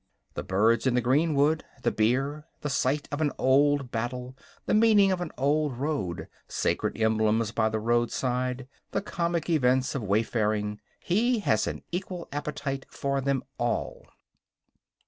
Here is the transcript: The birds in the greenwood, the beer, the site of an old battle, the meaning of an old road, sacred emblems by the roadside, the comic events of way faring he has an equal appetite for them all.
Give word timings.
The 0.33 0.41
birds 0.41 0.87
in 0.87 0.95
the 0.95 0.99
greenwood, 0.99 1.63
the 1.83 1.91
beer, 1.91 2.47
the 2.61 2.71
site 2.71 3.07
of 3.11 3.21
an 3.21 3.31
old 3.37 3.91
battle, 3.91 4.35
the 4.65 4.73
meaning 4.73 5.11
of 5.11 5.21
an 5.21 5.31
old 5.37 5.77
road, 5.77 6.27
sacred 6.47 6.99
emblems 6.99 7.51
by 7.51 7.69
the 7.69 7.79
roadside, 7.79 8.67
the 8.89 9.01
comic 9.03 9.47
events 9.47 9.93
of 9.93 10.01
way 10.01 10.23
faring 10.23 10.79
he 10.99 11.37
has 11.41 11.67
an 11.67 11.83
equal 11.91 12.27
appetite 12.31 12.87
for 12.89 13.21
them 13.21 13.43
all. 13.59 14.07